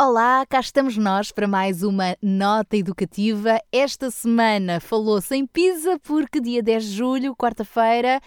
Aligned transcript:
Olá, 0.00 0.46
cá 0.48 0.60
estamos 0.60 0.96
nós 0.96 1.32
para 1.32 1.48
mais 1.48 1.82
uma 1.82 2.16
nota 2.22 2.76
educativa. 2.76 3.58
Esta 3.72 4.12
semana 4.12 4.78
falou-se 4.78 5.34
em 5.34 5.44
Pisa 5.44 5.98
porque 6.04 6.40
dia 6.40 6.62
10 6.62 6.84
de 6.84 6.90
julho, 6.92 7.34
quarta-feira, 7.34 8.20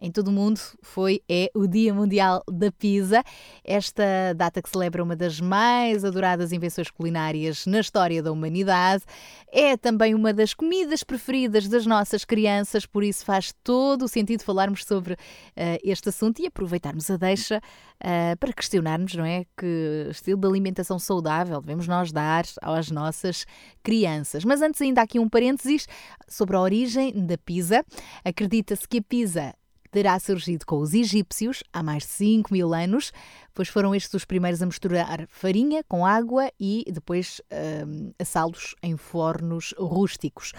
em 0.00 0.12
todo 0.12 0.28
o 0.28 0.32
mundo 0.32 0.60
foi 0.80 1.20
é 1.28 1.50
o 1.54 1.66
Dia 1.66 1.92
Mundial 1.92 2.42
da 2.48 2.70
Pizza. 2.70 3.22
Esta 3.64 4.32
data 4.36 4.62
que 4.62 4.70
celebra 4.70 5.02
uma 5.02 5.16
das 5.16 5.40
mais 5.40 6.04
adoradas 6.04 6.52
invenções 6.52 6.90
culinárias 6.90 7.66
na 7.66 7.80
história 7.80 8.22
da 8.22 8.30
humanidade. 8.30 9.02
É 9.50 9.76
também 9.76 10.14
uma 10.14 10.32
das 10.32 10.54
comidas 10.54 11.02
preferidas 11.02 11.66
das 11.66 11.84
nossas 11.84 12.24
crianças, 12.24 12.86
por 12.86 13.02
isso 13.02 13.24
faz 13.24 13.52
todo 13.64 14.04
o 14.04 14.08
sentido 14.08 14.42
falarmos 14.42 14.84
sobre 14.84 15.16
eh, 15.56 15.78
este 15.82 16.10
assunto 16.10 16.40
e 16.40 16.46
aproveitarmos 16.46 17.10
a 17.10 17.16
deixa 17.16 17.60
eh, 18.00 18.36
para 18.36 18.52
questionarmos, 18.52 19.14
não 19.14 19.24
é? 19.24 19.44
Que 19.56 20.08
estilo 20.10 20.40
de 20.40 20.46
alimentação 20.46 20.98
saudável 20.98 21.60
devemos 21.60 21.88
nós 21.88 22.12
dar 22.12 22.44
às 22.62 22.90
nossas 22.90 23.44
crianças. 23.82 24.44
Mas 24.44 24.62
antes, 24.62 24.80
ainda 24.80 25.00
há 25.00 25.04
aqui 25.04 25.18
um 25.18 25.28
parênteses 25.28 25.86
sobre 26.28 26.56
a 26.56 26.60
origem 26.60 27.12
da 27.26 27.36
pizza. 27.36 27.84
Acredita-se 28.24 28.86
que 28.86 28.98
a 28.98 29.02
pizza 29.02 29.54
terá 29.90 30.18
surgido 30.18 30.64
com 30.66 30.78
os 30.78 30.94
egípcios 30.94 31.62
há 31.72 31.82
mais 31.82 32.02
de 32.02 32.10
5 32.10 32.52
mil 32.52 32.74
anos, 32.74 33.12
pois 33.54 33.68
foram 33.68 33.94
estes 33.94 34.14
os 34.14 34.24
primeiros 34.24 34.62
a 34.62 34.66
misturar 34.66 35.26
farinha 35.28 35.82
com 35.88 36.04
água 36.04 36.50
e 36.58 36.84
depois 36.92 37.40
hum, 37.86 38.12
assá-los 38.18 38.74
em 38.82 38.96
fornos 38.96 39.74
rústicos. 39.78 40.52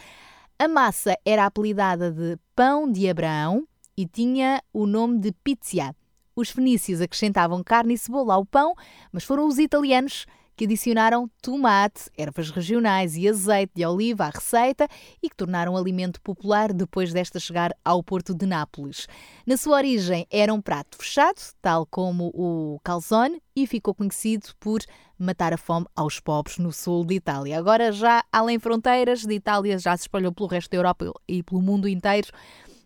A 0.58 0.68
massa 0.68 1.18
era 1.26 1.46
apelidada 1.46 2.12
de 2.12 2.38
pão 2.56 2.92
de 2.92 3.10
Abraão 3.10 3.66
e 3.96 4.06
tinha 4.06 4.62
o 4.74 4.86
nome 4.86 5.20
de 5.20 5.32
pizza. 5.44 5.96
Os 6.36 6.50
fenícios 6.50 7.02
acrescentavam 7.02 7.64
carne 7.64 7.94
e 7.94 7.98
cebola 7.98 8.34
ao 8.34 8.46
pão, 8.46 8.74
mas 9.12 9.24
foram 9.24 9.48
os 9.48 9.58
italianos 9.58 10.26
que 10.60 10.66
adicionaram 10.66 11.32
tomate, 11.42 12.12
ervas 12.18 12.50
regionais 12.50 13.16
e 13.16 13.30
azeite 13.30 13.72
de 13.76 13.86
oliva 13.86 14.26
à 14.26 14.30
receita 14.30 14.90
e 15.24 15.30
que 15.30 15.36
tornaram 15.38 15.74
o 15.74 15.78
alimento 15.78 16.20
popular 16.20 16.74
depois 16.74 17.14
desta 17.14 17.40
chegar 17.40 17.72
ao 17.86 18.04
porto 18.04 18.36
de 18.36 18.46
Nápoles. 18.46 19.08
Na 19.48 19.56
sua 19.56 19.78
origem 19.78 20.28
era 20.30 20.54
um 20.54 20.60
prato 20.60 20.98
fechado, 20.98 21.40
tal 21.62 21.86
como 21.86 22.30
o 22.34 22.78
calzone, 22.84 23.42
e 23.56 23.66
ficou 23.66 23.96
conhecido 23.96 24.50
por 24.60 24.82
matar 25.18 25.54
a 25.54 25.58
fome 25.58 25.86
aos 25.96 26.20
pobres 26.20 26.58
no 26.58 26.74
sul 26.74 27.06
de 27.06 27.14
Itália. 27.14 27.58
Agora, 27.58 27.94
já 27.94 28.22
além 28.30 28.60
fronteiras 28.60 29.22
de 29.26 29.36
Itália, 29.36 29.80
já 29.80 29.96
se 29.96 30.04
espalhou 30.04 30.34
pelo 30.34 30.50
resto 30.50 30.72
da 30.72 30.76
Europa 30.76 31.10
e 31.26 31.42
pelo 31.42 31.62
mundo 31.62 31.88
inteiro 31.88 32.28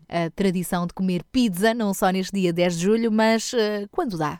a 0.08 0.30
tradição 0.30 0.86
de 0.86 0.94
comer 0.94 1.24
pizza, 1.24 1.74
não 1.74 1.92
só 1.92 2.08
neste 2.10 2.40
dia 2.40 2.52
10 2.52 2.76
de 2.76 2.82
julho, 2.84 3.10
mas 3.10 3.52
eh, 3.52 3.88
quando 3.90 4.16
dá. 4.16 4.38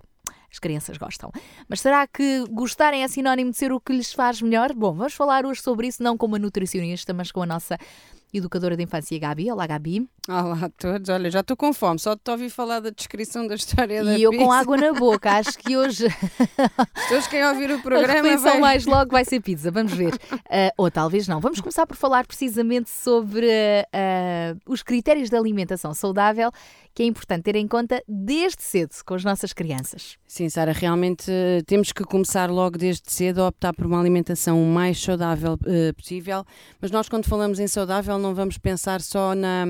As 0.55 0.61
crianças 0.61 0.97
gostam. 0.97 1.33
Mas 1.69 1.81
será 1.81 2.07
que 2.07 2.45
gostarem 2.49 3.03
é 3.03 3.09
sinónimo 3.09 3.51
de 3.51 3.57
ser 3.57 3.73
o 3.73 3.81
que 3.81 3.93
lhes 3.93 4.13
faz 4.13 4.41
melhor? 4.41 4.73
Bom, 4.73 4.95
vamos 4.95 5.13
falar 5.13 5.45
hoje 5.45 5.61
sobre 5.61 5.89
isso, 5.89 6.01
não 6.01 6.17
com 6.17 6.27
uma 6.27 6.39
nutricionista, 6.39 7.13
mas 7.13 7.33
com 7.33 7.43
a 7.43 7.47
nossa 7.47 7.77
educadora 8.39 8.77
de 8.77 8.83
infância, 8.83 9.19
Gabi. 9.19 9.51
Olá, 9.51 9.67
Gabi. 9.67 10.09
Olá 10.29 10.59
a 10.63 10.69
todos. 10.71 11.09
Olha, 11.09 11.31
já 11.31 11.41
estou 11.41 11.57
com 11.57 11.73
fome. 11.73 11.99
Só 11.99 12.17
te 12.17 12.31
ouvi 12.31 12.51
falar 12.51 12.81
da 12.81 12.91
descrição 12.91 13.47
da 13.47 13.55
história 13.55 14.03
da 14.03 14.19
E 14.19 14.23
eu 14.23 14.33
com 14.33 14.39
pizza. 14.39 14.55
água 14.55 14.77
na 14.77 14.93
boca. 14.93 15.31
Acho 15.39 15.59
que 15.59 15.77
hoje 15.77 16.07
Todos 17.09 17.27
quem 17.29 17.45
ouvir 17.45 17.71
o 17.71 17.77
a 17.77 17.79
programa 17.83 18.13
refeição 18.15 18.53
vai... 18.53 18.61
mais 18.61 18.87
logo 18.87 19.13
vai 19.13 19.25
ser 19.25 19.41
pizza. 19.41 19.71
Vamos 19.71 19.93
ver. 19.93 20.15
Ah, 20.57 20.73
ou 20.77 20.91
talvez 20.91 21.27
não. 21.27 21.41
Vamos 21.41 21.61
começar 21.61 21.87
por 21.87 21.97
falar 21.97 22.27
precisamente 22.27 22.89
sobre 22.89 23.49
ah, 23.93 24.55
os 24.67 24.83
critérios 24.83 25.29
de 25.29 25.37
alimentação 25.37 25.93
saudável 25.95 26.51
que 26.95 27.03
é 27.03 27.07
importante 27.07 27.43
ter 27.43 27.57
em 27.57 27.67
conta 27.67 28.03
desde 28.07 28.63
cedo 28.63 28.91
com 29.05 29.15
as 29.15 29.25
nossas 29.25 29.53
crianças. 29.53 30.17
Sim, 30.29 30.49
Sara, 30.49 30.73
realmente 30.73 31.29
eh, 31.29 31.61
temos 31.67 31.91
que 31.91 32.05
começar 32.05 32.49
logo 32.49 32.79
desde 32.79 33.11
cedo 33.11 33.43
a 33.43 33.49
optar 33.49 33.73
por 33.75 33.85
uma 33.87 33.99
alimentação 33.99 34.63
o 34.63 34.67
mais 34.67 35.03
saudável 35.03 35.59
eh, 35.67 35.93
possível, 35.93 36.45
mas 36.81 36.93
nós 36.93 37.09
quando 37.09 37.27
falamos 37.27 37.59
em 37.59 37.67
saudável 37.67 38.17
não 38.25 38.35
vamos 38.35 38.57
pensar 38.57 39.03
só 39.03 39.35
na, 39.35 39.67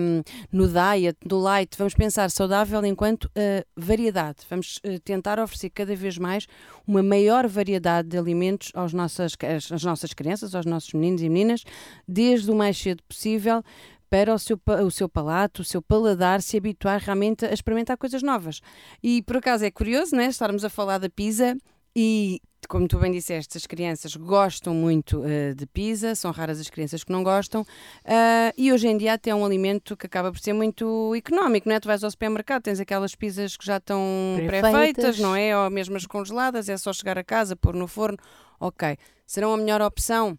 no 0.52 0.68
diet, 0.68 1.18
no 1.28 1.40
light, 1.40 1.76
vamos 1.76 1.94
pensar 1.94 2.30
saudável 2.30 2.84
enquanto 2.86 3.28
eh, 3.34 3.66
variedade. 3.76 4.38
Vamos 4.48 4.78
eh, 4.84 4.98
tentar 5.00 5.40
oferecer 5.40 5.70
cada 5.70 5.96
vez 5.96 6.16
mais 6.16 6.46
uma 6.86 7.02
maior 7.02 7.48
variedade 7.48 8.08
de 8.08 8.16
alimentos 8.16 8.70
aos 8.72 8.92
nossas, 8.92 9.32
às, 9.72 9.82
nossas 9.82 10.14
crianças, 10.14 10.54
aos 10.54 10.64
nossos 10.64 10.92
meninos 10.92 11.20
e 11.20 11.28
meninas, 11.28 11.64
desde 12.06 12.48
o 12.50 12.54
mais 12.54 12.78
cedo 12.78 13.02
possível, 13.08 13.62
para 14.08 14.32
o 14.32 14.38
seu, 14.38 14.60
o 14.86 14.90
seu 14.92 15.08
palato, 15.08 15.62
o 15.62 15.64
seu 15.64 15.82
paladar 15.82 16.40
se 16.40 16.56
habituar 16.56 17.00
realmente 17.00 17.44
a 17.44 17.52
experimentar 17.52 17.96
coisas 17.96 18.22
novas. 18.22 18.60
E 19.02 19.22
por 19.22 19.38
acaso 19.38 19.64
é 19.64 19.70
curioso, 19.72 20.14
né? 20.14 20.26
Estarmos 20.26 20.64
a 20.64 20.68
falar 20.68 20.98
da 20.98 21.10
pizza 21.10 21.56
e, 21.96 22.40
como 22.68 22.88
tu 22.88 22.98
bem 22.98 23.12
disseste, 23.12 23.56
as 23.56 23.66
crianças 23.66 24.16
gostam 24.16 24.74
muito 24.74 25.22
eh, 25.24 25.54
de 25.54 25.66
pizza, 25.66 26.14
são 26.14 26.30
raras 26.30 26.58
as 26.58 26.68
crianças 26.70 27.04
que 27.04 27.12
não 27.12 27.22
gostam, 27.22 27.64
ah, 28.04 28.52
e 28.56 28.72
hoje 28.72 28.88
em 28.88 28.96
dia 28.96 29.12
até 29.14 29.30
é 29.30 29.34
um 29.34 29.44
alimento 29.44 29.96
que 29.96 30.06
acaba 30.06 30.32
por 30.32 30.40
ser 30.40 30.52
muito 30.52 31.14
económico, 31.14 31.68
não 31.68 31.76
é? 31.76 31.80
Tu 31.80 31.86
vais 31.86 32.02
ao 32.02 32.10
supermercado, 32.10 32.62
tens 32.62 32.80
aquelas 32.80 33.14
pizzas 33.14 33.56
que 33.56 33.64
já 33.64 33.76
estão 33.76 34.00
Pré-feitas. 34.36 34.70
pré-feitas, 34.72 35.18
não 35.18 35.36
é? 35.36 35.56
Ou 35.56 35.70
mesmo 35.70 35.96
as 35.96 36.06
congeladas, 36.06 36.68
é 36.68 36.76
só 36.76 36.92
chegar 36.92 37.18
a 37.18 37.24
casa, 37.24 37.54
pôr 37.54 37.74
no 37.74 37.86
forno, 37.86 38.18
ok. 38.58 38.96
Serão 39.26 39.52
a 39.52 39.56
melhor 39.56 39.80
opção? 39.82 40.38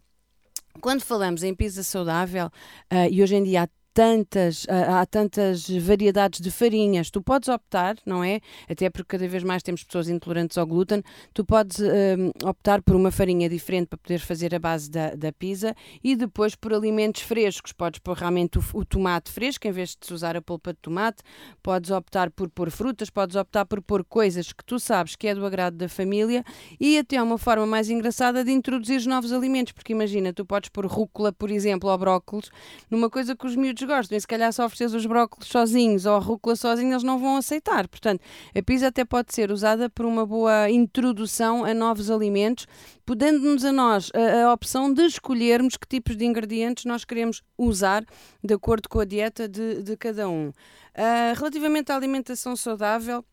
Quando 0.80 1.02
falamos 1.02 1.42
em 1.42 1.54
pizza 1.54 1.82
saudável, 1.82 2.50
ah, 2.90 3.08
e 3.08 3.22
hoje 3.22 3.36
em 3.36 3.42
dia 3.42 3.62
há 3.62 3.68
tantas, 3.96 4.66
ah, 4.68 5.00
há 5.00 5.06
tantas 5.06 5.70
variedades 5.70 6.38
de 6.42 6.50
farinhas, 6.50 7.10
tu 7.10 7.22
podes 7.22 7.48
optar, 7.48 7.96
não 8.04 8.22
é? 8.22 8.40
Até 8.68 8.90
porque 8.90 9.16
cada 9.16 9.26
vez 9.26 9.42
mais 9.42 9.62
temos 9.62 9.82
pessoas 9.82 10.10
intolerantes 10.10 10.58
ao 10.58 10.66
glúten, 10.66 11.02
tu 11.32 11.46
podes 11.46 11.80
ah, 11.80 12.46
optar 12.46 12.82
por 12.82 12.94
uma 12.94 13.10
farinha 13.10 13.48
diferente 13.48 13.86
para 13.86 13.96
poder 13.96 14.18
fazer 14.18 14.54
a 14.54 14.58
base 14.58 14.90
da, 14.90 15.14
da 15.14 15.32
pizza 15.32 15.74
e 16.04 16.14
depois 16.14 16.54
por 16.54 16.74
alimentos 16.74 17.22
frescos, 17.22 17.72
podes 17.72 17.98
pôr 17.98 18.18
realmente 18.18 18.58
o, 18.58 18.64
o 18.74 18.84
tomate 18.84 19.32
fresco 19.32 19.66
em 19.66 19.72
vez 19.72 19.96
de 19.98 20.12
usar 20.12 20.36
a 20.36 20.42
polpa 20.42 20.74
de 20.74 20.78
tomate, 20.82 21.22
podes 21.62 21.90
optar 21.90 22.30
por 22.30 22.50
pôr 22.50 22.70
frutas, 22.70 23.08
podes 23.08 23.34
optar 23.34 23.64
por 23.64 23.80
pôr 23.80 24.04
coisas 24.04 24.52
que 24.52 24.62
tu 24.62 24.78
sabes 24.78 25.16
que 25.16 25.26
é 25.26 25.34
do 25.34 25.46
agrado 25.46 25.74
da 25.74 25.88
família. 25.88 26.44
E 26.78 26.98
até 26.98 27.22
uma 27.22 27.38
forma 27.38 27.66
mais 27.66 27.88
engraçada 27.88 28.44
de 28.44 28.52
introduzir 28.52 28.98
os 28.98 29.06
novos 29.06 29.32
alimentos, 29.32 29.72
porque 29.72 29.94
imagina, 29.94 30.34
tu 30.34 30.44
podes 30.44 30.68
pôr 30.68 30.84
rúcula, 30.84 31.32
por 31.32 31.50
exemplo, 31.50 31.88
ou 31.88 31.96
brócolis, 31.96 32.50
numa 32.90 33.08
coisa 33.08 33.34
que 33.34 33.46
os 33.46 33.56
miúdos 33.56 33.85
gostam, 33.86 34.18
e 34.18 34.20
se 34.20 34.26
calhar 34.26 34.52
só 34.52 34.66
ofereces 34.66 34.94
os 34.94 35.06
brócolis 35.06 35.48
sozinhos 35.48 36.06
ou 36.06 36.16
a 36.16 36.18
rúcula 36.18 36.56
sozinha, 36.56 36.92
eles 36.92 37.02
não 37.02 37.18
vão 37.18 37.36
aceitar. 37.36 37.88
Portanto, 37.88 38.20
a 38.54 38.62
pizza 38.62 38.88
até 38.88 39.04
pode 39.04 39.34
ser 39.34 39.50
usada 39.50 39.88
por 39.88 40.04
uma 40.04 40.26
boa 40.26 40.70
introdução 40.70 41.64
a 41.64 41.72
novos 41.72 42.10
alimentos, 42.10 42.66
podendo-nos 43.04 43.64
a 43.64 43.72
nós 43.72 44.10
a, 44.14 44.46
a 44.46 44.52
opção 44.52 44.92
de 44.92 45.02
escolhermos 45.02 45.76
que 45.76 45.86
tipos 45.86 46.16
de 46.16 46.24
ingredientes 46.24 46.84
nós 46.84 47.04
queremos 47.04 47.42
usar 47.56 48.04
de 48.42 48.54
acordo 48.54 48.88
com 48.88 49.00
a 49.00 49.04
dieta 49.04 49.48
de, 49.48 49.82
de 49.82 49.96
cada 49.96 50.28
um. 50.28 50.52
Ah, 50.94 51.32
relativamente 51.36 51.92
à 51.92 51.96
alimentação 51.96 52.56
saudável, 52.56 53.24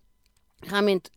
realmente, 0.65 1.09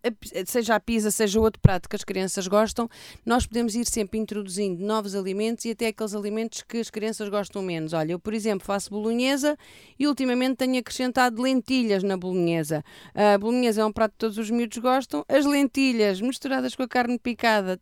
seja 0.47 0.75
a 0.75 0.81
pizza, 0.81 1.11
seja 1.11 1.41
outro 1.41 1.61
prato 1.61 1.89
que 1.89 1.97
as 1.97 2.05
crianças 2.05 2.47
gostam, 2.47 2.89
nós 3.25 3.47
podemos 3.47 3.75
ir 3.75 3.87
sempre 3.87 4.19
introduzindo 4.19 4.85
novos 4.85 5.15
alimentos 5.15 5.65
e 5.65 5.71
até 5.71 5.89
aqueles 5.89 6.15
alimentos 6.15 6.63
que 6.63 6.79
as 6.79 6.91
crianças 6.91 7.29
gostam 7.29 7.63
menos. 7.63 7.93
Olha, 7.93 8.13
eu, 8.13 8.19
por 8.19 8.35
exemplo, 8.35 8.67
faço 8.67 8.91
bolonhesa 8.91 9.57
e 9.99 10.07
ultimamente 10.07 10.57
tenho 10.57 10.79
acrescentado 10.79 11.41
lentilhas 11.41 12.03
na 12.03 12.17
bolonhesa. 12.17 12.83
A 13.15 13.39
bolonhesa 13.39 13.83
é 13.83 13.85
um 13.85 13.93
prato 13.93 14.13
que 14.13 14.19
todos 14.19 14.39
os 14.39 14.51
miúdos 14.51 14.79
gostam. 14.79 15.25
As 15.29 15.45
lentilhas 15.45 16.21
misturadas 16.21 16.75
com 16.75 16.83
a 16.83 16.89
carne 16.89 17.19
picada 17.19 17.81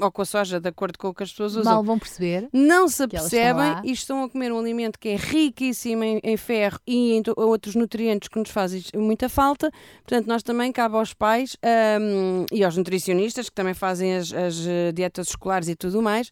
ou 0.00 0.12
com 0.12 0.22
a 0.22 0.24
soja, 0.24 0.60
de 0.60 0.68
acordo 0.68 0.98
com 0.98 1.08
o 1.08 1.14
que 1.14 1.22
as 1.22 1.30
pessoas 1.30 1.56
usam, 1.56 1.72
Mal 1.72 1.82
vão 1.82 1.98
perceber. 1.98 2.48
não 2.52 2.88
se 2.88 3.02
estão 3.02 3.06
apercebem 3.06 3.76
e 3.84 3.92
estão 3.92 4.24
a 4.24 4.28
comer 4.28 4.52
um 4.52 4.58
alimento 4.58 4.98
que 4.98 5.08
é 5.08 5.16
riquíssimo 5.16 6.04
em, 6.04 6.20
em 6.22 6.36
ferro 6.36 6.78
e 6.86 7.12
em 7.14 7.22
outros 7.36 7.74
nutrientes 7.74 8.28
que 8.28 8.38
nos 8.38 8.50
fazem 8.50 8.82
muita 8.94 9.28
falta. 9.28 9.70
Portanto, 10.04 10.26
nós 10.26 10.42
também 10.42 10.70
cabe 10.82 10.96
aos 10.96 11.14
pais 11.14 11.56
hum, 12.00 12.44
e 12.50 12.64
aos 12.64 12.76
nutricionistas, 12.76 13.48
que 13.48 13.54
também 13.54 13.72
fazem 13.72 14.16
as, 14.16 14.32
as, 14.32 14.66
eh, 14.66 14.90
dietas 14.90 15.28
escolares 15.28 15.68
e 15.68 15.76
tudo 15.76 16.02
mais, 16.02 16.28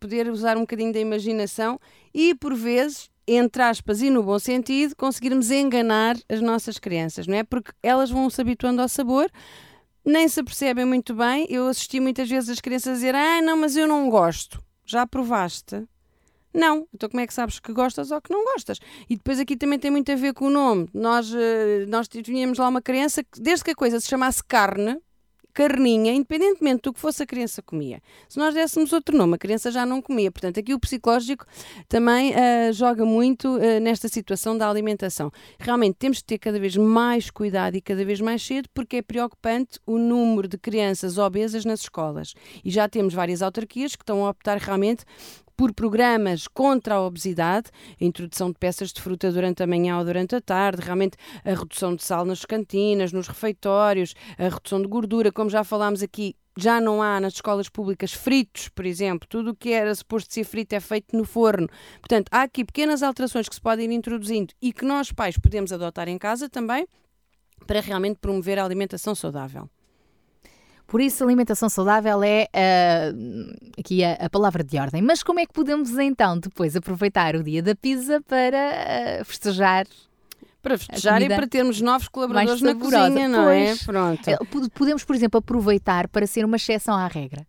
poder 0.00 0.28
usar 0.28 0.56
um 0.56 0.62
bocadinho 0.62 0.92
da 0.92 0.98
imaginação 0.98 1.78
e, 2.12 2.34
por 2.34 2.54
vezes, 2.56 3.08
entre 3.26 3.62
aspas 3.62 4.02
e 4.02 4.10
no 4.10 4.24
bom 4.24 4.38
sentido, 4.38 4.96
conseguirmos 4.96 5.50
enganar 5.52 6.16
as 6.28 6.40
nossas 6.40 6.76
crianças, 6.78 7.28
não 7.28 7.36
é? 7.36 7.44
Porque 7.44 7.70
elas 7.82 8.10
vão 8.10 8.28
se 8.28 8.40
habituando 8.40 8.82
ao 8.82 8.88
sabor, 8.88 9.30
nem 10.04 10.26
se 10.26 10.42
percebem 10.42 10.84
muito 10.84 11.14
bem. 11.14 11.46
Eu 11.48 11.68
assisti 11.68 12.00
muitas 12.00 12.28
vezes 12.28 12.50
as 12.50 12.60
crianças 12.60 12.88
a 12.88 12.94
dizer: 12.94 13.14
Ah, 13.14 13.40
não, 13.40 13.56
mas 13.56 13.76
eu 13.76 13.86
não 13.86 14.10
gosto. 14.10 14.60
Já 14.84 15.06
provaste? 15.06 15.84
Não. 16.54 16.86
Então 16.94 17.08
como 17.08 17.20
é 17.20 17.26
que 17.26 17.34
sabes 17.34 17.58
que 17.58 17.72
gostas 17.72 18.12
ou 18.12 18.22
que 18.22 18.32
não 18.32 18.44
gostas? 18.44 18.78
E 19.10 19.16
depois 19.16 19.40
aqui 19.40 19.56
também 19.56 19.78
tem 19.78 19.90
muito 19.90 20.10
a 20.12 20.14
ver 20.14 20.32
com 20.32 20.46
o 20.46 20.50
nome. 20.50 20.88
Nós, 20.94 21.34
eh, 21.34 21.84
nós 21.88 22.06
tínhamos 22.06 22.58
lá 22.58 22.68
uma 22.68 22.80
criança 22.80 23.24
que, 23.24 23.40
desde 23.40 23.64
que 23.64 23.72
a 23.72 23.74
coisa 23.74 23.98
se 23.98 24.08
chamasse 24.08 24.42
carne, 24.44 25.00
carninha, 25.54 26.12
independentemente 26.12 26.82
do 26.82 26.92
que 26.92 27.00
fosse 27.00 27.22
a 27.22 27.26
criança 27.26 27.62
comia. 27.62 28.02
Se 28.28 28.38
nós 28.38 28.52
dessemos 28.52 28.92
outro 28.92 29.16
nome, 29.16 29.36
a 29.36 29.38
criança 29.38 29.70
já 29.70 29.86
não 29.86 30.02
comia. 30.02 30.30
Portanto, 30.30 30.58
aqui 30.58 30.74
o 30.74 30.80
psicológico 30.80 31.46
também 31.88 32.32
uh, 32.32 32.72
joga 32.72 33.04
muito 33.06 33.56
uh, 33.56 33.80
nesta 33.80 34.08
situação 34.08 34.58
da 34.58 34.68
alimentação. 34.68 35.30
Realmente 35.58 35.94
temos 35.94 36.18
de 36.18 36.24
ter 36.24 36.38
cada 36.38 36.58
vez 36.58 36.76
mais 36.76 37.30
cuidado 37.30 37.76
e 37.76 37.80
cada 37.80 38.04
vez 38.04 38.20
mais 38.20 38.42
cedo, 38.42 38.68
porque 38.74 38.96
é 38.96 39.02
preocupante 39.02 39.78
o 39.86 39.96
número 39.96 40.48
de 40.48 40.58
crianças 40.58 41.18
obesas 41.18 41.64
nas 41.64 41.80
escolas. 41.80 42.34
E 42.64 42.70
já 42.70 42.88
temos 42.88 43.14
várias 43.14 43.40
autarquias 43.40 43.94
que 43.94 44.02
estão 44.02 44.26
a 44.26 44.30
optar 44.30 44.58
realmente 44.58 45.04
por 45.56 45.72
programas 45.72 46.48
contra 46.48 46.96
a 46.96 47.02
obesidade, 47.02 47.70
a 48.00 48.04
introdução 48.04 48.50
de 48.50 48.58
peças 48.58 48.92
de 48.92 49.00
fruta 49.00 49.30
durante 49.30 49.62
a 49.62 49.66
manhã 49.66 49.98
ou 49.98 50.04
durante 50.04 50.34
a 50.34 50.40
tarde, 50.40 50.82
realmente 50.82 51.16
a 51.44 51.50
redução 51.50 51.94
de 51.94 52.02
sal 52.02 52.24
nas 52.24 52.44
cantinas, 52.44 53.12
nos 53.12 53.28
refeitórios, 53.28 54.14
a 54.38 54.44
redução 54.44 54.80
de 54.80 54.88
gordura, 54.88 55.30
como 55.30 55.50
já 55.50 55.62
falámos 55.64 56.02
aqui, 56.02 56.34
já 56.56 56.80
não 56.80 57.02
há 57.02 57.20
nas 57.20 57.34
escolas 57.34 57.68
públicas 57.68 58.12
fritos, 58.12 58.68
por 58.68 58.86
exemplo, 58.86 59.26
tudo 59.28 59.50
o 59.50 59.54
que 59.54 59.72
era 59.72 59.94
suposto 59.94 60.32
ser 60.32 60.44
frito 60.44 60.74
é 60.74 60.80
feito 60.80 61.16
no 61.16 61.24
forno. 61.24 61.68
Portanto, 62.00 62.28
há 62.30 62.42
aqui 62.42 62.64
pequenas 62.64 63.02
alterações 63.02 63.48
que 63.48 63.54
se 63.54 63.60
podem 63.60 63.90
ir 63.90 63.94
introduzindo 63.94 64.54
e 64.62 64.72
que 64.72 64.84
nós 64.84 65.10
pais 65.10 65.36
podemos 65.36 65.72
adotar 65.72 66.08
em 66.08 66.18
casa 66.18 66.48
também 66.48 66.86
para 67.66 67.80
realmente 67.80 68.18
promover 68.20 68.58
a 68.58 68.64
alimentação 68.64 69.14
saudável. 69.14 69.68
Por 70.94 71.00
isso, 71.00 71.24
alimentação 71.24 71.68
saudável 71.68 72.22
é 72.22 72.48
uh, 72.54 73.70
aqui 73.76 74.04
a, 74.04 74.12
a, 74.12 74.30
palavra 74.30 74.62
de 74.62 74.78
ordem. 74.78 75.02
Mas 75.02 75.24
como 75.24 75.40
é 75.40 75.44
que 75.44 75.52
podemos 75.52 75.98
então 75.98 76.38
depois 76.38 76.76
aproveitar 76.76 77.34
o 77.34 77.42
dia 77.42 77.60
da 77.60 77.74
pizza 77.74 78.22
para 78.28 79.20
uh, 79.20 79.24
festejar 79.24 79.88
para 80.62 80.78
festejar 80.78 81.20
e 81.20 81.26
para 81.26 81.48
termos 81.48 81.80
novos 81.80 82.06
colaboradores 82.06 82.62
na 82.62 82.76
cozinha, 82.76 83.28
não 83.28 83.50
é? 83.50 83.66
pois. 83.66 83.82
é? 83.82 83.84
Pronto. 83.84 84.28
Eh, 84.28 84.38
podemos, 84.72 85.02
por 85.02 85.16
exemplo, 85.16 85.38
aproveitar 85.38 86.06
para 86.06 86.28
ser 86.28 86.44
uma 86.44 86.54
exceção 86.54 86.94
à 86.94 87.08
regra. 87.08 87.44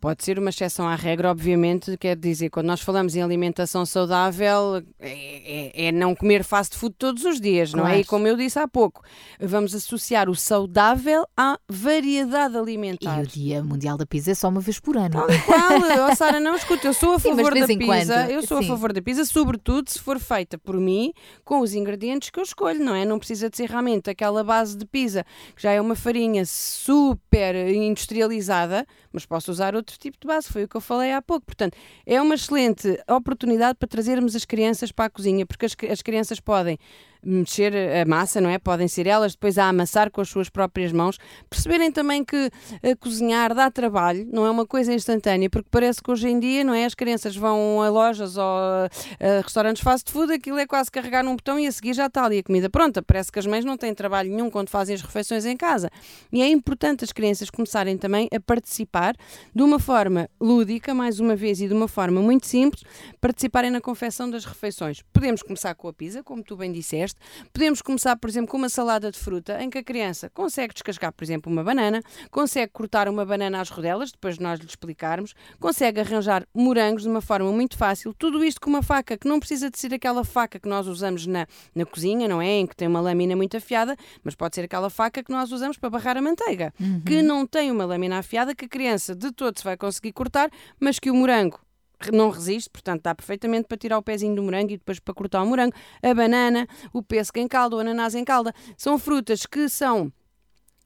Pode 0.00 0.24
ser 0.24 0.38
uma 0.38 0.50
exceção 0.50 0.86
à 0.86 0.94
regra, 0.94 1.28
obviamente, 1.28 1.96
quer 1.96 2.16
dizer, 2.16 2.50
quando 2.50 2.66
nós 2.66 2.80
falamos 2.80 3.16
em 3.16 3.22
alimentação 3.22 3.84
saudável, 3.84 4.80
é, 5.00 5.72
é, 5.74 5.86
é 5.86 5.92
não 5.92 6.14
comer 6.14 6.44
fast 6.44 6.76
food 6.76 6.94
todos 6.96 7.24
os 7.24 7.40
dias, 7.40 7.72
claro. 7.72 7.88
não 7.88 7.92
é? 7.92 8.00
E 8.00 8.04
como 8.04 8.24
eu 8.26 8.36
disse 8.36 8.60
há 8.60 8.68
pouco, 8.68 9.02
vamos 9.40 9.74
associar 9.74 10.30
o 10.30 10.36
saudável 10.36 11.26
à 11.36 11.58
variedade 11.68 12.56
alimentar. 12.56 13.18
E 13.18 13.22
o 13.22 13.26
Dia 13.26 13.64
Mundial 13.64 13.98
da 13.98 14.06
Pizza 14.06 14.30
é 14.30 14.34
só 14.34 14.48
uma 14.48 14.60
vez 14.60 14.78
por 14.78 14.96
ano. 14.96 15.10
Tal 15.10 15.26
qual, 15.26 15.80
oh, 16.08 16.14
Sara, 16.14 16.38
não, 16.38 16.54
escuta, 16.54 16.86
eu 16.86 16.94
sou 16.94 17.14
a 17.14 17.18
Sim, 17.18 17.30
favor 17.30 17.52
da 17.52 17.66
pizza, 17.66 18.14
quando. 18.14 18.30
eu 18.30 18.46
sou 18.46 18.58
Sim. 18.58 18.64
a 18.64 18.68
favor 18.68 18.92
da 18.92 19.02
pizza, 19.02 19.24
sobretudo 19.24 19.90
se 19.90 19.98
for 19.98 20.20
feita 20.20 20.56
por 20.56 20.76
mim, 20.78 21.12
com 21.44 21.58
os 21.58 21.74
ingredientes 21.74 22.30
que 22.30 22.38
eu 22.38 22.44
escolho, 22.44 22.84
não 22.84 22.94
é? 22.94 23.04
Não 23.04 23.18
precisa 23.18 23.50
de 23.50 23.56
ser 23.56 23.68
realmente 23.68 24.08
aquela 24.08 24.44
base 24.44 24.76
de 24.76 24.86
pizza, 24.86 25.24
que 25.56 25.62
já 25.62 25.72
é 25.72 25.80
uma 25.80 25.96
farinha 25.96 26.44
super 26.46 27.56
industrializada, 27.68 28.86
mas 29.18 29.26
posso 29.26 29.50
usar 29.50 29.74
outro 29.74 29.98
tipo 29.98 30.16
de 30.20 30.26
base, 30.28 30.48
foi 30.48 30.62
o 30.62 30.68
que 30.68 30.76
eu 30.76 30.80
falei 30.80 31.12
há 31.12 31.20
pouco. 31.20 31.44
Portanto, 31.44 31.76
é 32.06 32.22
uma 32.22 32.36
excelente 32.36 33.02
oportunidade 33.08 33.76
para 33.76 33.88
trazermos 33.88 34.36
as 34.36 34.44
crianças 34.44 34.92
para 34.92 35.06
a 35.06 35.10
cozinha, 35.10 35.44
porque 35.44 35.66
as, 35.66 35.76
as 35.90 36.02
crianças 36.02 36.38
podem 36.38 36.78
mexer 37.22 37.74
a 37.74 38.04
massa, 38.04 38.40
não 38.40 38.50
é? 38.50 38.58
Podem 38.58 38.88
ser 38.88 39.06
elas 39.06 39.32
depois 39.32 39.58
a 39.58 39.68
amassar 39.68 40.10
com 40.10 40.20
as 40.20 40.28
suas 40.28 40.48
próprias 40.48 40.92
mãos. 40.92 41.18
Perceberem 41.48 41.90
também 41.90 42.24
que 42.24 42.50
a 42.82 42.96
cozinhar 42.96 43.54
dá 43.54 43.70
trabalho, 43.70 44.26
não 44.32 44.46
é 44.46 44.50
uma 44.50 44.66
coisa 44.66 44.92
instantânea, 44.92 45.50
porque 45.50 45.68
parece 45.70 46.02
que 46.02 46.10
hoje 46.10 46.28
em 46.28 46.38
dia, 46.38 46.64
não 46.64 46.74
é? 46.74 46.84
As 46.84 46.94
crianças 46.94 47.36
vão 47.36 47.82
a 47.82 47.88
lojas 47.88 48.36
ou 48.36 48.44
a, 48.44 48.88
a 49.20 49.40
restaurantes 49.42 49.82
fast 49.82 50.10
food, 50.10 50.32
aquilo 50.32 50.58
é 50.58 50.66
quase 50.66 50.90
carregar 50.90 51.24
num 51.24 51.36
botão 51.36 51.58
e 51.58 51.66
a 51.66 51.72
seguir 51.72 51.94
já 51.94 52.06
está 52.06 52.24
ali 52.24 52.38
a 52.38 52.42
comida 52.42 52.70
pronta. 52.70 53.02
Parece 53.02 53.32
que 53.32 53.38
as 53.38 53.46
mães 53.46 53.64
não 53.64 53.76
têm 53.76 53.94
trabalho 53.94 54.30
nenhum 54.30 54.50
quando 54.50 54.68
fazem 54.68 54.94
as 54.94 55.02
refeições 55.02 55.44
em 55.44 55.56
casa. 55.56 55.90
E 56.32 56.42
é 56.42 56.48
importante 56.48 57.04
as 57.04 57.12
crianças 57.12 57.50
começarem 57.50 57.96
também 57.96 58.28
a 58.34 58.40
participar 58.40 59.14
de 59.54 59.62
uma 59.62 59.78
forma 59.78 60.28
lúdica, 60.40 60.94
mais 60.94 61.20
uma 61.20 61.34
vez, 61.34 61.60
e 61.60 61.68
de 61.68 61.74
uma 61.74 61.88
forma 61.88 62.20
muito 62.20 62.46
simples, 62.46 62.82
participarem 63.20 63.70
na 63.70 63.80
confecção 63.80 64.30
das 64.30 64.44
refeições. 64.44 65.02
Podemos 65.12 65.42
começar 65.42 65.74
com 65.74 65.88
a 65.88 65.92
pizza, 65.92 66.22
como 66.22 66.42
tu 66.42 66.56
bem 66.56 66.72
disseste 66.72 67.07
Podemos 67.52 67.82
começar, 67.82 68.16
por 68.16 68.28
exemplo, 68.28 68.50
com 68.50 68.56
uma 68.56 68.68
salada 68.68 69.10
de 69.10 69.18
fruta, 69.18 69.62
em 69.62 69.70
que 69.70 69.78
a 69.78 69.84
criança 69.84 70.30
consegue 70.30 70.74
descascar, 70.74 71.12
por 71.12 71.24
exemplo, 71.24 71.50
uma 71.52 71.62
banana, 71.62 72.02
consegue 72.30 72.72
cortar 72.72 73.08
uma 73.08 73.24
banana 73.24 73.60
às 73.60 73.70
rodelas, 73.70 74.12
depois 74.12 74.36
de 74.36 74.42
nós 74.42 74.60
lhe 74.60 74.66
explicarmos, 74.66 75.34
consegue 75.60 76.00
arranjar 76.00 76.46
morangos 76.54 77.02
de 77.02 77.08
uma 77.08 77.20
forma 77.20 77.50
muito 77.52 77.76
fácil. 77.76 78.14
Tudo 78.14 78.44
isto 78.44 78.60
com 78.60 78.70
uma 78.70 78.82
faca 78.82 79.16
que 79.16 79.28
não 79.28 79.38
precisa 79.38 79.70
de 79.70 79.78
ser 79.78 79.94
aquela 79.94 80.24
faca 80.24 80.58
que 80.58 80.68
nós 80.68 80.86
usamos 80.86 81.26
na, 81.26 81.46
na 81.74 81.84
cozinha, 81.84 82.28
não 82.28 82.40
é? 82.40 82.48
Em 82.48 82.66
que 82.66 82.76
tem 82.76 82.88
uma 82.88 83.00
lâmina 83.00 83.36
muito 83.36 83.56
afiada, 83.56 83.96
mas 84.22 84.34
pode 84.34 84.54
ser 84.54 84.62
aquela 84.62 84.90
faca 84.90 85.22
que 85.22 85.30
nós 85.30 85.52
usamos 85.52 85.76
para 85.76 85.90
barrar 85.90 86.16
a 86.16 86.22
manteiga, 86.22 86.72
uhum. 86.80 87.00
que 87.00 87.22
não 87.22 87.46
tem 87.46 87.70
uma 87.70 87.84
lâmina 87.84 88.18
afiada 88.18 88.54
que 88.54 88.64
a 88.64 88.68
criança 88.68 89.14
de 89.14 89.32
todo 89.32 89.58
se 89.58 89.64
vai 89.64 89.76
conseguir 89.76 90.12
cortar, 90.12 90.50
mas 90.80 90.98
que 90.98 91.10
o 91.10 91.14
morango 91.14 91.60
não 92.12 92.30
resiste, 92.30 92.70
portanto 92.70 93.02
dá 93.02 93.14
perfeitamente 93.14 93.66
para 93.66 93.76
tirar 93.76 93.98
o 93.98 94.02
pezinho 94.02 94.34
do 94.34 94.42
morango 94.42 94.72
e 94.72 94.78
depois 94.78 94.98
para 95.00 95.14
cortar 95.14 95.42
o 95.42 95.46
morango. 95.46 95.74
A 96.02 96.14
banana, 96.14 96.66
o 96.92 97.02
pêssego 97.02 97.38
em 97.38 97.48
calda, 97.48 97.76
o 97.76 97.78
ananás 97.80 98.14
em 98.14 98.24
calda, 98.24 98.54
são 98.76 98.98
frutas 98.98 99.44
que 99.46 99.68
são 99.68 100.12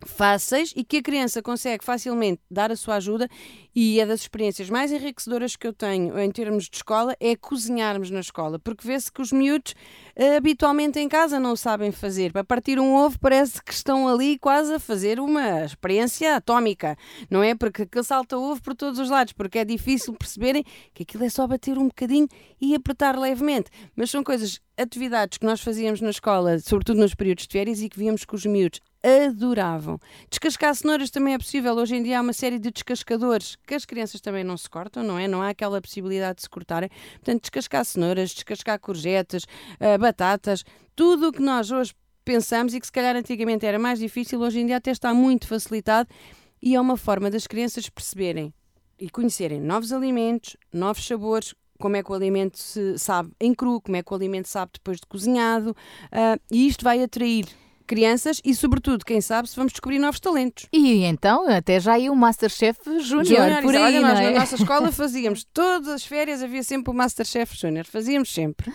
fáceis 0.08 0.72
e 0.76 0.84
que 0.84 0.98
a 0.98 1.02
criança 1.02 1.42
consegue 1.42 1.84
facilmente 1.84 2.40
dar 2.50 2.70
a 2.70 2.76
sua 2.76 2.96
ajuda 2.96 3.28
e 3.74 4.00
é 4.00 4.06
das 4.06 4.20
experiências 4.20 4.68
mais 4.68 4.92
enriquecedoras 4.92 5.56
que 5.56 5.66
eu 5.66 5.72
tenho 5.72 6.18
em 6.18 6.30
termos 6.30 6.68
de 6.68 6.76
escola 6.76 7.16
é 7.18 7.34
cozinharmos 7.34 8.10
na 8.10 8.20
escola, 8.20 8.58
porque 8.58 8.86
vê-se 8.86 9.10
que 9.10 9.22
os 9.22 9.32
miúdos 9.32 9.74
uh, 10.16 10.36
habitualmente 10.36 10.98
em 10.98 11.08
casa 11.08 11.40
não 11.40 11.56
sabem 11.56 11.90
fazer. 11.90 12.32
Para 12.32 12.44
partir 12.44 12.78
um 12.78 12.94
ovo 12.94 13.18
parece 13.18 13.62
que 13.62 13.72
estão 13.72 14.06
ali 14.06 14.38
quase 14.38 14.74
a 14.74 14.78
fazer 14.78 15.18
uma 15.18 15.64
experiência 15.64 16.36
atómica, 16.36 16.96
não 17.30 17.42
é? 17.42 17.54
Porque 17.54 17.82
aquele 17.82 18.04
salta 18.04 18.36
ovo 18.36 18.62
por 18.62 18.74
todos 18.74 18.98
os 18.98 19.08
lados, 19.08 19.32
porque 19.32 19.58
é 19.58 19.64
difícil 19.64 20.12
perceberem 20.14 20.64
que 20.92 21.02
aquilo 21.02 21.24
é 21.24 21.28
só 21.28 21.46
bater 21.46 21.78
um 21.78 21.86
bocadinho 21.86 22.28
e 22.60 22.74
apertar 22.74 23.18
levemente. 23.18 23.70
Mas 23.96 24.10
são 24.10 24.22
coisas, 24.22 24.60
atividades 24.76 25.38
que 25.38 25.46
nós 25.46 25.60
fazíamos 25.60 26.00
na 26.00 26.10
escola, 26.10 26.58
sobretudo 26.58 27.00
nos 27.00 27.14
períodos 27.14 27.46
de 27.46 27.52
férias, 27.52 27.80
e 27.80 27.88
que 27.88 27.98
víamos 27.98 28.24
que 28.24 28.34
os 28.34 28.44
miúdos 28.44 28.80
adoravam. 29.02 29.98
Descascar 30.30 30.74
cenouras 30.74 31.10
também 31.10 31.34
é 31.34 31.38
possível. 31.38 31.74
Hoje 31.74 31.96
em 31.96 32.02
dia 32.02 32.18
há 32.18 32.22
uma 32.22 32.32
série 32.32 32.58
de 32.58 32.70
descascadores 32.70 33.56
que 33.66 33.74
as 33.74 33.84
crianças 33.84 34.20
também 34.20 34.44
não 34.44 34.56
se 34.56 34.70
cortam, 34.70 35.02
não 35.02 35.18
é? 35.18 35.26
Não 35.26 35.42
há 35.42 35.48
aquela 35.48 35.80
possibilidade 35.80 36.36
de 36.36 36.42
se 36.42 36.48
cortarem. 36.48 36.88
Portanto, 37.14 37.42
descascar 37.42 37.84
cenouras, 37.84 38.32
descascar 38.32 38.78
courgettes, 38.78 39.44
uh, 39.44 39.98
batatas, 39.98 40.64
tudo 40.94 41.28
o 41.28 41.32
que 41.32 41.42
nós 41.42 41.70
hoje 41.70 41.94
pensamos 42.24 42.74
e 42.74 42.80
que 42.80 42.86
se 42.86 42.92
calhar 42.92 43.16
antigamente 43.16 43.66
era 43.66 43.78
mais 43.78 43.98
difícil, 43.98 44.40
hoje 44.40 44.60
em 44.60 44.66
dia 44.66 44.76
até 44.76 44.90
está 44.90 45.12
muito 45.12 45.48
facilitado 45.48 46.08
e 46.62 46.76
é 46.76 46.80
uma 46.80 46.96
forma 46.96 47.28
das 47.30 47.46
crianças 47.46 47.88
perceberem 47.88 48.54
e 48.98 49.10
conhecerem 49.10 49.60
novos 49.60 49.92
alimentos, 49.92 50.56
novos 50.72 51.04
sabores, 51.04 51.54
como 51.80 51.96
é 51.96 52.02
que 52.02 52.12
o 52.12 52.14
alimento 52.14 52.56
se 52.58 52.96
sabe 52.96 53.32
em 53.40 53.52
cru, 53.52 53.80
como 53.80 53.96
é 53.96 54.02
que 54.02 54.12
o 54.12 54.14
alimento 54.14 54.46
sabe 54.46 54.72
depois 54.74 54.98
de 54.98 55.06
cozinhado, 55.06 55.70
uh, 55.70 56.40
e 56.48 56.68
isto 56.68 56.84
vai 56.84 57.02
atrair 57.02 57.46
crianças 57.86 58.40
e, 58.44 58.54
sobretudo, 58.54 59.04
quem 59.04 59.20
sabe, 59.20 59.48
se 59.48 59.56
vamos 59.56 59.72
descobrir 59.72 59.98
novos 59.98 60.20
talentos. 60.20 60.66
E 60.72 61.04
então, 61.04 61.48
até 61.48 61.80
já 61.80 61.94
aí 61.94 62.08
o 62.08 62.16
Masterchef 62.16 62.78
Júnior, 63.00 63.62
por 63.62 63.74
aí, 63.74 63.82
olha, 63.82 64.00
nós 64.00 64.18
é? 64.18 64.30
na 64.30 64.40
nossa 64.40 64.54
escola 64.54 64.90
fazíamos, 64.92 65.44
todas 65.52 65.88
as 65.88 66.04
férias 66.04 66.42
havia 66.42 66.62
sempre 66.62 66.90
o 66.90 66.94
Masterchef 66.94 67.56
Júnior, 67.56 67.84
fazíamos 67.86 68.32
sempre. 68.32 68.72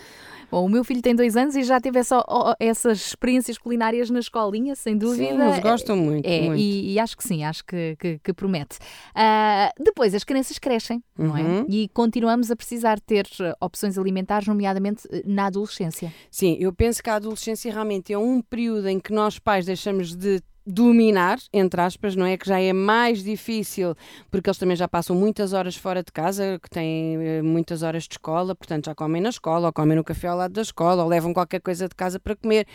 Bom, 0.50 0.66
o 0.66 0.70
meu 0.70 0.84
filho 0.84 1.02
tem 1.02 1.16
dois 1.16 1.36
anos 1.36 1.56
e 1.56 1.64
já 1.64 1.80
teve 1.80 2.00
essa, 2.00 2.24
essas 2.60 3.08
experiências 3.08 3.58
culinárias 3.58 4.10
na 4.10 4.20
escolinha, 4.20 4.76
sem 4.76 4.98
dúvida. 4.98 5.36
Sim, 5.36 5.42
eles 5.42 5.60
gostam 5.60 5.98
muito. 5.98 6.26
É, 6.26 6.42
muito. 6.42 6.60
E, 6.60 6.94
e, 6.94 7.00
acho 7.00 7.18
que 7.18 7.24
sim, 7.24 7.44
acho 7.44 7.66
que, 7.66 7.96
que, 8.00 8.20
que 8.20 8.34
promete. 8.34 8.78
Uh, 9.16 9.84
depois, 9.84 10.14
as 10.16 10.24
crianças 10.24 10.58
crescem, 10.58 11.04
uhum. 11.18 11.28
não 11.28 11.38
é? 11.38 11.42
Uhum. 11.42 11.66
E 11.68 11.90
continuamos 11.90 12.50
a 12.50 12.56
precisar 12.56 13.00
ter 13.00 13.28
opções 13.60 13.98
alimentares, 13.98 14.48
nomeadamente 14.48 15.08
eh, 15.12 15.24
na 15.26 15.48
adolescência. 15.48 16.14
Sim, 16.32 16.56
eu 16.60 16.72
penso 16.72 17.04
que 17.04 17.10
a 17.10 17.16
adolescência 17.16 17.72
realmente 17.72 18.14
é 18.14 18.18
um 18.18 18.42
período 18.42 18.88
em 18.88 19.00
que 19.00 19.12
nós 19.12 19.40
pais 19.40 19.66
deixamos 19.66 20.16
de 20.16 20.42
dominar, 20.68 21.40
entre 21.54 21.80
aspas, 21.80 22.14
não 22.14 22.26
é? 22.26 22.38
Que 22.38 22.46
já 22.46 22.60
é 22.60 22.74
mais 22.74 23.24
difícil, 23.24 23.96
porque 24.30 24.50
eles 24.50 24.58
também 24.58 24.76
já 24.76 24.88
passam 24.88 25.16
muitas 25.16 25.54
horas 25.54 25.78
fora 25.78 26.04
de 26.04 26.12
casa, 26.12 26.60
que 26.62 26.70
têm 26.70 27.16
eh, 27.16 27.42
muitas 27.42 27.84
horas 27.84 28.04
de 28.04 28.16
escola, 28.16 28.54
portanto 28.54 28.88
já 28.88 28.94
comem 28.94 29.22
na 29.22 29.30
escola, 29.30 29.68
ou 29.68 29.74
comem 29.74 29.96
no 29.96 30.04
café 30.04 30.28
ao 30.28 30.38
lado 30.38 30.52
da 30.52 30.62
escola, 30.62 31.04
ou 31.04 31.10
levam 31.10 31.34
qualquer 31.34 31.62
coisa 31.62 31.88
de 31.88 31.96
casa 31.96 32.20
para 32.20 32.36
comer. 32.36 32.68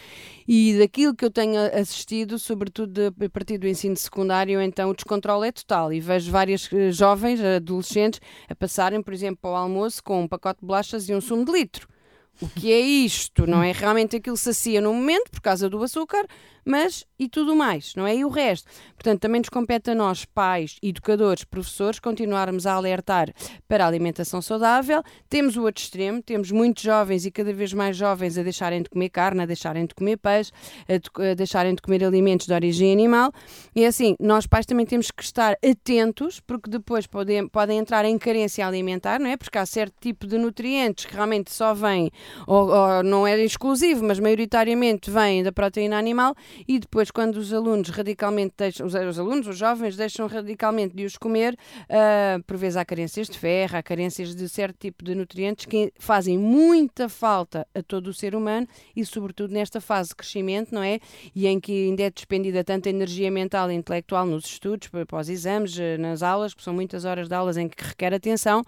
E 0.49 0.79
daquilo 0.79 1.15
que 1.15 1.25
eu 1.25 1.31
tenho 1.31 1.61
assistido, 1.79 2.39
sobretudo 2.39 3.15
a 3.23 3.29
partir 3.29 3.59
do 3.59 3.69
ensino 3.69 3.97
secundário, 3.97 4.61
então 4.63 4.89
o 4.89 4.95
descontrole 4.95 5.49
é 5.49 5.53
total. 5.53 5.93
E 5.93 6.01
vejo 6.01 6.31
várias 6.33 6.69
eh, 6.73 6.91
jovens, 6.91 7.41
adolescentes, 7.43 8.21
a 8.49 8.55
passarem, 8.55 9.03
por 9.03 9.13
exemplo, 9.13 9.51
ao 9.51 9.57
almoço 9.57 10.03
com 10.03 10.23
um 10.23 10.29
pacote 10.29 10.61
de 10.61 10.67
bolachas 10.67 11.09
e 11.11 11.15
um 11.15 11.21
sumo 11.21 11.45
de 11.45 11.53
litro. 11.53 11.93
O 12.41 12.49
que 12.49 12.73
é 12.73 12.81
isto? 12.81 13.47
Não 13.47 13.63
é 13.63 13.73
realmente 13.73 14.17
aquilo 14.17 14.37
sacia 14.37 14.81
no 14.81 14.93
momento, 14.93 15.31
por 15.31 15.41
causa 15.41 15.69
do 15.69 15.83
açúcar, 15.83 16.27
mas 16.64 17.04
e 17.19 17.28
tudo 17.28 17.54
mais, 17.54 17.95
não 17.95 18.07
é? 18.07 18.16
E 18.16 18.25
o 18.25 18.28
resto. 18.28 18.69
Portanto, 18.95 19.21
também 19.21 19.40
nos 19.40 19.49
compete 19.49 19.90
a 19.90 19.95
nós, 19.95 20.25
pais, 20.25 20.76
educadores, 20.83 21.45
professores, 21.45 22.00
continuarmos 22.00 22.66
a 22.66 22.73
alertar 22.73 23.33
para 23.69 23.85
a 23.85 23.88
alimentação 23.88 24.42
saudável. 24.42 25.02
Temos 25.28 25.57
o 25.57 25.62
outro 25.62 25.83
extremo, 25.83 26.21
temos 26.23 26.50
muitos 26.50 26.83
jovens 26.83 27.25
e 27.25 27.31
cada 27.31 27.52
vez 27.52 27.73
mais 27.73 27.97
jovens 27.97 28.37
a 28.37 28.42
deixarem 28.42 28.83
de 28.83 28.90
comer 28.90 29.09
carne, 29.11 29.42
a 29.42 29.47
deixarem 29.47 29.87
de 29.87 29.95
comer 29.95 30.16
peixe, 30.16 30.50
a, 30.88 31.31
a 31.31 31.35
deixarem 31.35 31.75
de 31.75 31.83
comer 31.83 32.04
alimentos 32.04 32.47
de 32.47 32.52
origem 32.52 32.92
animal. 32.92 33.33
E 33.75 33.85
é 33.85 33.87
assim, 33.87 34.16
nós 34.19 34.47
pais 34.47 34.66
também 34.66 34.87
temos 34.87 35.11
que 35.11 35.23
estar 35.23 35.57
atentos, 35.64 36.40
porque 36.40 36.69
depois 36.69 37.07
podem, 37.07 37.47
podem 37.49 37.78
entrar 37.78 38.04
em 38.04 38.19
carência 38.19 38.66
alimentar, 38.66 39.21
não 39.21 39.31
é? 39.31 39.37
Porque 39.37 39.59
há 39.59 39.66
certo 39.66 39.95
tipo 40.00 40.26
de 40.26 40.38
nutrientes 40.38 41.07
que 41.07 41.14
realmente 41.14 41.52
só 41.52 41.73
vêm, 41.75 42.11
ou, 42.47 42.69
ou 42.69 43.02
não 43.02 43.26
é 43.26 43.38
exclusivo, 43.42 44.04
mas 44.04 44.19
maioritariamente 44.19 45.11
vêm 45.11 45.42
da 45.42 45.52
proteína 45.52 45.99
animal 45.99 46.35
e 46.66 46.78
depois 46.78 47.11
quando 47.11 47.37
os 47.37 47.52
alunos 47.52 47.88
radicalmente 47.88 48.54
deixam, 48.56 48.87
os, 48.87 48.94
os 48.94 49.18
alunos, 49.18 49.47
os 49.47 49.56
jovens, 49.56 49.97
deixam 49.97 50.26
radicalmente 50.26 50.94
de 50.94 51.04
os 51.04 51.16
comer, 51.16 51.54
uh, 51.54 52.42
por 52.44 52.56
vezes 52.56 52.76
há 52.76 52.85
carências 52.85 53.28
de 53.28 53.38
ferro, 53.38 53.76
há 53.76 53.82
carências 53.82 54.35
de 54.35 54.49
certo 54.49 54.76
tipo 54.78 55.04
de 55.04 55.14
nutrientes 55.14 55.66
que 55.66 55.92
fazem 55.99 56.38
muita 56.38 57.09
falta 57.09 57.66
a 57.75 57.82
todo 57.82 58.09
o 58.09 58.14
ser 58.14 58.35
humano 58.35 58.66
e 58.94 59.04
sobretudo 59.04 59.52
nesta 59.52 59.80
fase 59.80 60.11
de 60.11 60.16
crescimento, 60.16 60.75
não 60.75 60.82
é? 60.82 60.99
E 61.35 61.47
em 61.47 61.61
que 61.61 61.87
ainda 61.87 62.02
é 62.04 62.11
despendida 62.11 62.64
tanta 62.64 62.88
energia 62.88 63.30
mental 63.30 63.71
e 63.71 63.75
intelectual 63.75 64.26
nos 64.26 64.44
estudos, 64.47 64.88
para 64.88 65.21
os 65.21 65.28
exames, 65.28 65.78
eh, 65.78 65.97
nas 65.99 66.23
aulas, 66.23 66.54
que 66.54 66.62
são 66.62 66.75
muitas 66.75 67.04
horas 67.04 67.28
de 67.28 67.35
aulas 67.35 67.56
em 67.56 67.68
que 67.68 67.82
requer 67.82 68.14
atenção, 68.14 68.62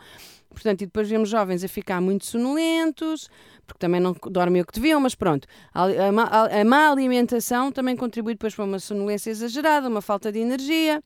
Portanto, 0.55 0.83
e 0.83 0.87
depois 0.87 1.09
vemos 1.09 1.29
jovens 1.29 1.63
a 1.63 1.69
ficar 1.69 2.01
muito 2.01 2.25
sonolentos, 2.25 3.29
porque 3.67 3.79
também 3.79 4.01
não 4.01 4.17
dormem 4.31 4.63
o 4.63 4.67
que 4.67 4.73
deviam, 4.73 5.01
mas 5.01 5.15
pronto. 5.15 5.47
A, 5.75 5.85
a, 5.85 6.61
a 6.61 6.65
má 6.65 6.91
alimentação 6.91 7.71
também 7.71 7.97
contribui 7.97 8.35
depois 8.35 8.55
para 8.55 8.65
uma 8.65 8.79
sonolência 8.79 9.31
exagerada, 9.31 9.89
uma 9.89 10.01
falta 10.01 10.33
de 10.33 10.39
energia 10.39 11.03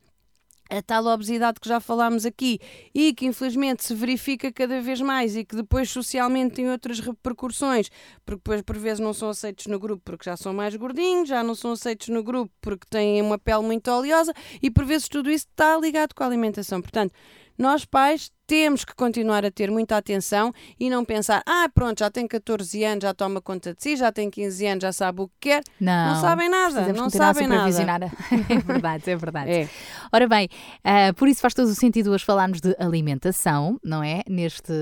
a 0.71 0.83
tal 0.83 1.07
obesidade 1.07 1.59
que 1.61 1.69
já 1.69 1.81
falámos 1.81 2.26
aqui 2.26 2.61
e 2.95 3.12
que 3.14 3.26
infelizmente 3.26 3.85
se 3.85 3.95
verifica 3.95 4.52
cada 4.52 4.81
vez 4.81 5.00
mais 5.00 5.35
e 5.35 5.45
que 5.45 5.57
depois 5.57 5.90
socialmente 5.90 6.57
tem 6.57 6.71
outras 6.71 7.00
repercussões, 7.00 7.90
porque 8.25 8.40
depois 8.40 8.62
por 8.62 8.76
vezes 8.76 9.00
não 9.00 9.14
são 9.14 9.31
aceitos 9.31 9.67
no 9.67 9.78
grupo 9.78 10.02
porque 10.05 10.28
já 10.28 10.37
são 10.37 10.52
mais 10.52 10.76
gordinhos, 10.76 11.28
já 11.28 11.43
não 11.43 11.55
são 11.55 11.73
aceitos 11.73 12.09
no 12.09 12.23
grupo 12.23 12.52
porque 12.61 12.87
têm 12.88 13.23
uma 13.23 13.38
pele 13.38 13.62
muito 13.62 13.90
oleosa 13.90 14.33
e 14.62 14.71
por 14.71 14.85
vezes 14.85 15.09
tudo 15.09 15.31
isso 15.31 15.47
está 15.49 15.78
ligado 15.78 16.14
com 16.14 16.23
a 16.23 16.26
alimentação. 16.26 16.83
Portanto, 16.83 17.12
nós 17.57 17.85
pais 17.85 18.31
temos 18.49 18.83
que 18.83 18.95
continuar 18.95 19.45
a 19.45 19.50
ter 19.50 19.71
muita 19.71 19.99
atenção 19.99 20.55
e 20.81 20.88
não 20.88 21.05
pensar, 21.05 21.43
ah, 21.47 21.69
pronto, 21.73 21.99
já 21.99 22.11
tem 22.11 22.26
14 22.26 22.83
anos, 22.83 23.02
já 23.02 23.12
toma 23.12 23.43
conta 23.43 23.75
de 23.75 23.83
si, 23.83 23.95
já 23.95 24.11
tem 24.11 24.31
15 24.31 24.67
anos, 24.67 24.83
já 24.83 24.93
sabe 24.93 25.21
o 25.21 25.28
que 25.28 25.50
quer. 25.50 25.62
Não, 25.78 26.14
não 26.14 26.21
sabem 26.23 26.49
nada, 26.49 26.93
não 26.95 27.11
sabem 27.11 27.47
nada. 27.47 28.11
é 28.49 28.59
verdade, 28.59 29.11
é 29.11 29.17
verdade. 29.17 29.50
É. 29.50 29.69
Ora 30.11 30.26
bem, 30.26 30.49
uh, 30.78 31.12
por 31.14 31.28
isso 31.28 31.43
faz 31.43 31.52
todo 31.52 31.69
o 31.69 31.75
sentido 31.75 32.11
hoje 32.11 32.25
falarmos 32.25 32.62
de 32.62 32.75
alimentação, 32.78 33.78
não 33.85 34.02
é? 34.02 34.23
Neste 34.26 34.73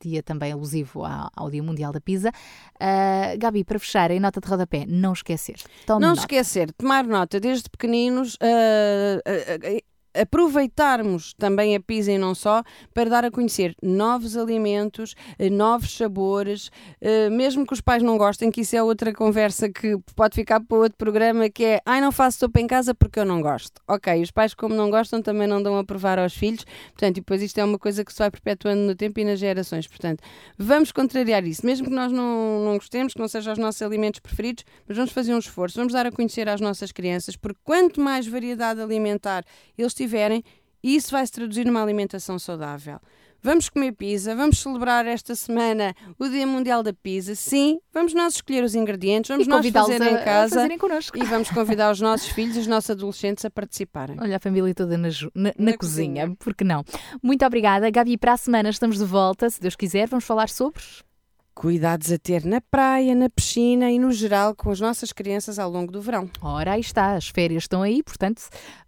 dia 0.00 0.20
também 0.20 0.50
alusivo 0.50 1.04
ao, 1.04 1.30
ao 1.36 1.50
Dia 1.50 1.62
Mundial 1.62 1.92
da 1.92 2.00
Pizza. 2.00 2.30
Uh, 2.74 3.38
Gabi, 3.38 3.62
para 3.62 3.78
fechar, 3.78 4.10
em 4.10 4.18
nota 4.18 4.40
de 4.40 4.48
rodapé, 4.48 4.84
não 4.88 5.12
esquecer. 5.12 5.60
Tome 5.86 6.00
não 6.00 6.08
nota. 6.08 6.22
esquecer, 6.22 6.72
tomar 6.72 7.04
nota 7.04 7.38
desde 7.38 7.70
pequeninos. 7.70 8.34
Uh, 8.34 9.93
aproveitarmos 10.14 11.34
também 11.34 11.74
a 11.74 11.80
pizza 11.80 12.12
e 12.12 12.18
não 12.18 12.34
só 12.34 12.62
para 12.92 13.10
dar 13.10 13.24
a 13.24 13.30
conhecer 13.30 13.74
novos 13.82 14.36
alimentos, 14.36 15.14
eh, 15.38 15.50
novos 15.50 15.96
sabores, 15.96 16.70
eh, 17.00 17.28
mesmo 17.30 17.66
que 17.66 17.72
os 17.72 17.80
pais 17.80 18.02
não 18.02 18.16
gostem, 18.16 18.50
que 18.50 18.60
isso 18.60 18.76
é 18.76 18.82
outra 18.82 19.12
conversa 19.12 19.68
que 19.68 19.96
pode 20.14 20.34
ficar 20.34 20.60
para 20.60 20.76
outro 20.76 20.96
programa, 20.96 21.50
que 21.50 21.64
é 21.64 21.80
ai, 21.84 22.00
não 22.00 22.12
faço 22.12 22.38
sopa 22.38 22.60
em 22.60 22.66
casa 22.66 22.94
porque 22.94 23.18
eu 23.18 23.24
não 23.24 23.42
gosto. 23.42 23.82
Ok, 23.88 24.22
os 24.22 24.30
pais 24.30 24.54
como 24.54 24.74
não 24.74 24.90
gostam 24.90 25.20
também 25.20 25.46
não 25.46 25.62
dão 25.62 25.76
a 25.76 25.84
provar 25.84 26.18
aos 26.18 26.34
filhos, 26.34 26.64
portanto, 26.92 27.16
depois 27.16 27.42
isto 27.42 27.58
é 27.58 27.64
uma 27.64 27.78
coisa 27.78 28.04
que 28.04 28.12
se 28.12 28.18
vai 28.18 28.30
perpetuando 28.30 28.82
no 28.82 28.94
tempo 28.94 29.18
e 29.20 29.24
nas 29.24 29.38
gerações, 29.38 29.86
portanto, 29.86 30.22
vamos 30.56 30.92
contrariar 30.92 31.44
isso, 31.44 31.66
mesmo 31.66 31.88
que 31.88 31.92
nós 31.92 32.12
não, 32.12 32.64
não 32.64 32.74
gostemos, 32.74 33.12
que 33.14 33.20
não 33.20 33.28
sejam 33.28 33.52
os 33.52 33.58
nossos 33.58 33.82
alimentos 33.82 34.20
preferidos, 34.20 34.64
mas 34.86 34.96
vamos 34.96 35.12
fazer 35.12 35.34
um 35.34 35.38
esforço, 35.38 35.76
vamos 35.76 35.92
dar 35.92 36.06
a 36.06 36.12
conhecer 36.12 36.48
às 36.48 36.60
nossas 36.60 36.92
crianças, 36.92 37.36
porque 37.36 37.58
quanto 37.64 38.00
mais 38.00 38.26
variedade 38.26 38.80
alimentar 38.80 39.44
eles 39.76 39.92
tiverem, 39.92 40.03
isso 40.82 41.12
vai 41.12 41.26
se 41.26 41.32
traduzir 41.32 41.64
numa 41.64 41.82
alimentação 41.82 42.38
saudável. 42.38 43.00
Vamos 43.44 43.68
comer 43.68 43.92
pizza, 43.92 44.34
vamos 44.34 44.58
celebrar 44.58 45.04
esta 45.04 45.34
semana 45.34 45.94
o 46.18 46.26
Dia 46.26 46.46
Mundial 46.46 46.82
da 46.82 46.94
Pizza. 46.94 47.34
Sim, 47.34 47.78
vamos 47.92 48.14
nós 48.14 48.36
escolher 48.36 48.64
os 48.64 48.74
ingredientes, 48.74 49.28
vamos 49.28 49.46
nós 49.46 49.68
fazer 49.68 50.00
em 50.00 50.24
casa 50.24 50.66
e 51.14 51.24
vamos 51.24 51.50
convidar 51.50 51.92
os 51.92 52.00
nossos 52.00 52.28
filhos 52.28 52.56
e 52.56 52.60
os 52.60 52.66
nossos 52.66 52.88
adolescentes 52.88 53.44
a 53.44 53.50
participarem. 53.50 54.16
Olha 54.18 54.36
a 54.36 54.40
família 54.40 54.74
toda 54.74 54.96
na, 54.96 55.08
na, 55.08 55.12
na, 55.34 55.52
na 55.58 55.76
cozinha, 55.76 56.22
cozinha, 56.22 56.36
porque 56.38 56.64
não? 56.64 56.82
Muito 57.22 57.44
obrigada, 57.44 57.90
Gabi. 57.90 58.16
Para 58.16 58.32
a 58.32 58.36
semana 58.38 58.70
estamos 58.70 58.96
de 58.96 59.04
volta, 59.04 59.50
se 59.50 59.60
Deus 59.60 59.76
quiser, 59.76 60.08
vamos 60.08 60.24
falar 60.24 60.48
sobre 60.48 60.82
cuidados 61.54 62.10
a 62.10 62.18
ter 62.18 62.44
na 62.44 62.60
praia, 62.60 63.14
na 63.14 63.30
piscina 63.30 63.90
e 63.90 63.98
no 63.98 64.12
geral 64.12 64.54
com 64.54 64.70
as 64.70 64.80
nossas 64.80 65.12
crianças 65.12 65.58
ao 65.58 65.70
longo 65.70 65.92
do 65.92 66.00
verão. 66.00 66.28
Ora, 66.40 66.72
aí 66.72 66.80
está, 66.80 67.14
as 67.14 67.28
férias 67.28 67.64
estão 67.64 67.82
aí, 67.82 68.02
portanto, 68.02 68.42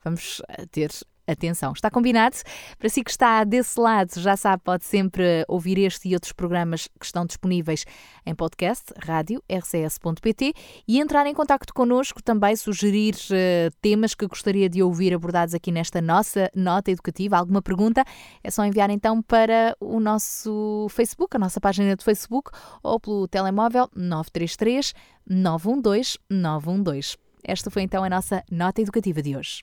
vamos 0.05 0.43
ter 0.71 0.91
atenção. 1.27 1.73
Está 1.73 1.91
combinado? 1.91 2.37
Para 2.79 2.89
si 2.89 3.03
que 3.03 3.11
está 3.11 3.45
desse 3.45 3.79
lado, 3.79 4.21
já 4.21 4.37
sabe, 4.37 4.63
pode 4.63 4.85
sempre 4.85 5.45
ouvir 5.49 5.79
este 5.79 6.09
e 6.09 6.15
outros 6.15 6.33
programas 6.33 6.89
que 6.99 7.05
estão 7.05 7.27
disponíveis 7.27 7.85
em 8.25 8.35
podcast, 8.35 8.93
rádio, 9.05 9.43
rcs.pt 9.51 10.53
e 10.87 11.01
entrar 11.01 11.27
em 11.27 11.35
contato 11.35 11.73
connosco, 11.75 12.23
também 12.23 12.55
sugerir 12.57 13.15
uh, 13.15 13.75
temas 13.81 14.15
que 14.15 14.27
gostaria 14.27 14.69
de 14.69 14.83
ouvir 14.83 15.15
abordados 15.15 15.55
aqui 15.55 15.73
nesta 15.73 16.01
nossa 16.01 16.51
nota 16.55 16.91
educativa. 16.91 17.37
Alguma 17.37 17.63
pergunta? 17.63 18.05
É 18.43 18.51
só 18.51 18.65
enviar 18.65 18.91
então 18.91 19.21
para 19.23 19.77
o 19.81 20.01
nosso 20.01 20.87
Facebook, 20.91 21.37
a 21.37 21.41
nossa 21.41 21.61
página 21.61 21.97
do 21.97 22.03
Facebook 22.03 22.51
ou 22.83 23.01
pelo 23.01 23.29
telemóvel 23.29 23.89
933 23.95 24.95
912 25.29 26.19
912. 26.31 27.17
Esta 27.45 27.71
foi 27.71 27.83
então 27.83 28.03
a 28.03 28.11
nossa 28.11 28.43
nota 28.51 28.81
educativa 28.81 29.23
de 29.23 29.37
hoje. 29.37 29.63